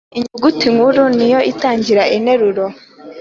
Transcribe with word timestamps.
Inyuguti 0.17 0.65
nkuru 0.73 1.03
niyo 1.17 1.39
itangira 1.51 2.03
interuro. 2.17 2.63